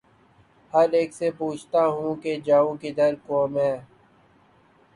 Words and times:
ہر 0.73 0.89
اک 0.93 1.09
سے 1.13 1.27
پوچھتا 1.37 1.81
ہوں 1.87 2.11
کہ’’ 2.23 2.31
جاؤں 2.45 2.75
کدھر 2.81 3.13
کو 3.25 3.47
میں 3.47 3.73